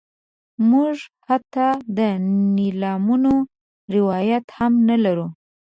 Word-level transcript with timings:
موږ 0.69 0.95
حتی 1.29 1.69
د 1.97 1.99
نیلامونو 2.55 3.33
روایت 3.95 4.45
هم 4.57 4.73
نه 4.89 4.97
لرو. 5.03 5.27